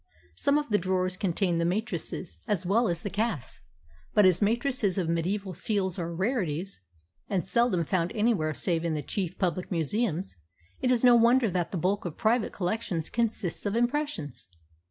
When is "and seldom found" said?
7.29-8.11